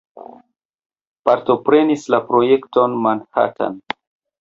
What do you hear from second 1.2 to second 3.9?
Partoprenis la projekton Manhattan.